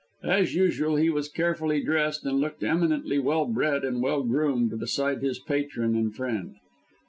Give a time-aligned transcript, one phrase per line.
[0.23, 5.21] As usual he was carefully dressed, and looked eminently well bred and well groomed beside
[5.21, 6.55] his patron and friend.